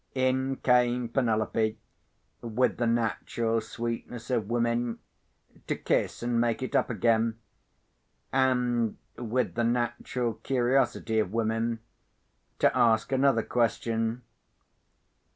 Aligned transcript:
In 0.15 0.55
came 0.55 1.09
Penelope—with 1.09 2.77
the 2.77 2.87
natural 2.87 3.61
sweetness 3.61 4.31
of 4.31 4.49
women—to 4.49 5.75
kiss 5.75 6.23
and 6.23 6.41
make 6.41 6.63
it 6.63 6.75
up 6.75 6.89
again; 6.89 7.37
and—with 8.33 9.53
the 9.53 9.63
natural 9.63 10.33
curiosity 10.41 11.19
of 11.19 11.31
women—to 11.33 12.75
ask 12.75 13.11
another 13.11 13.43
question. 13.43 14.23